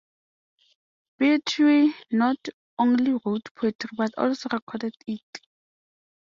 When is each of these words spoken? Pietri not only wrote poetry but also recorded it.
Pietri 1.19 1.93
not 2.09 2.47
only 2.79 3.19
wrote 3.23 3.53
poetry 3.53 3.91
but 3.95 4.11
also 4.17 4.49
recorded 4.51 4.95
it. 5.05 5.21